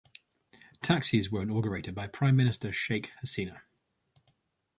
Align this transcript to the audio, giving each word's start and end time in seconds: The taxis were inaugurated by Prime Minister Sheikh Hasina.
The 0.71 0.77
taxis 0.81 1.29
were 1.31 1.43
inaugurated 1.43 1.93
by 1.93 2.07
Prime 2.07 2.35
Minister 2.35 2.71
Sheikh 2.71 3.11
Hasina. 3.23 3.61